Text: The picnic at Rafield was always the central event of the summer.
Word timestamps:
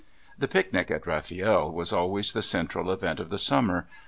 The 0.35 0.47
picnic 0.47 0.89
at 0.89 1.03
Rafield 1.05 1.73
was 1.73 1.93
always 1.93 2.33
the 2.33 2.41
central 2.41 2.91
event 2.91 3.19
of 3.19 3.29
the 3.29 3.37
summer. 3.37 3.85